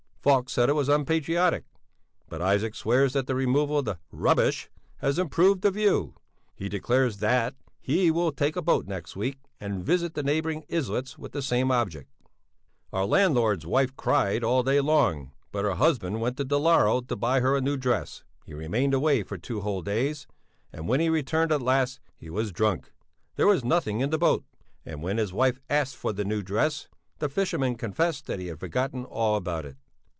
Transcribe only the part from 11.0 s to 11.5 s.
with the